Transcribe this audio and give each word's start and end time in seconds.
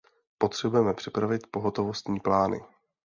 Potřebujeme 0.37 0.93
připravit 0.93 1.47
pohotovostní 1.51 2.19
plány. 2.19 2.61